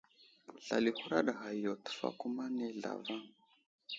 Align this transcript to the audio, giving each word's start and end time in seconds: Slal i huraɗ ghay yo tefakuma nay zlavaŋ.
Slal 0.65 0.85
i 0.89 0.91
huraɗ 0.97 1.27
ghay 1.37 1.57
yo 1.63 1.71
tefakuma 1.85 2.43
nay 2.55 2.71
zlavaŋ. 2.79 3.21